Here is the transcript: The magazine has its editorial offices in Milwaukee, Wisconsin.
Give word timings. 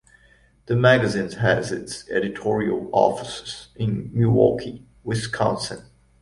The 0.65 0.75
magazine 0.75 1.29
has 1.41 1.71
its 1.71 2.09
editorial 2.09 2.89
offices 2.91 3.67
in 3.75 4.09
Milwaukee, 4.15 4.83
Wisconsin. 5.03 5.83